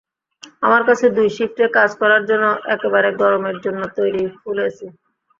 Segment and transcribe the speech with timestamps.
[0.61, 4.87] আমার কাছে দুই শিফটে কাজ করার জন্য একেবারে গরমের জন্য তৈরি ফুল এসি।